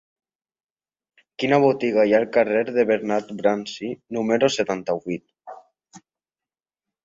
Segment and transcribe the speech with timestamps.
[1.43, 5.65] Quina botiga hi ha al carrer de Bernat Bransi número setanta-vuit?